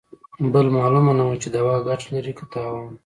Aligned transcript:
بل 0.53 0.65
مالومه 0.75 1.13
نه 1.17 1.23
وه 1.27 1.35
چې 1.41 1.47
دوا 1.55 1.75
ګته 1.87 2.07
لري 2.13 2.33
که 2.37 2.43
تاوان. 2.51 2.93